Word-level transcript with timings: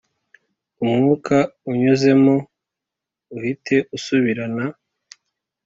umwuka 0.83 1.37
unyuzemo 1.71 2.35
uhita 3.35 3.77
usubirana, 3.97 4.65